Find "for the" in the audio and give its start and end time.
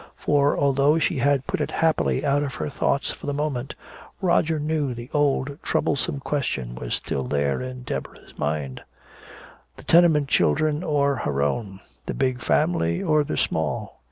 3.11-3.35